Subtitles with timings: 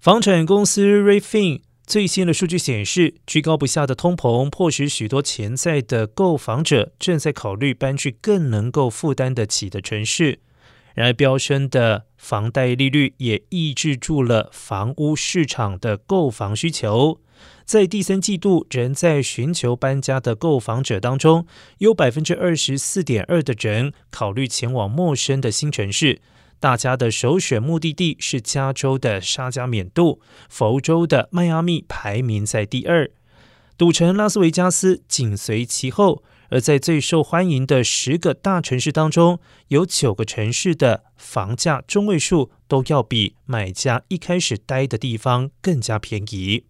[0.00, 10.38] 房产公司 Refin 最新的数据显示，居高不下的通膨迫使许多潜在的购房者正在考虑搬去更能够负担得起的城市。
[10.94, 17.18] 然而，飙升的房贷利率也抑制住了房屋市场的购房需求。
[17.64, 21.44] 在第三季度，仍在寻求搬家的购房者当中，
[21.78, 26.20] 有百分之二十四点二的人考虑前往陌生的新城市。
[26.60, 33.10] 大家的首选目的地是加州的沙加缅度，佛州的迈阿密排名在第二，
[33.76, 36.22] 赌城拉斯维加斯紧随其后。
[36.50, 39.38] 而在最受欢迎的十个大城市当中，
[39.68, 46.64] 有九个城市的房价中位数都要比买家一开始待的地方更加便宜。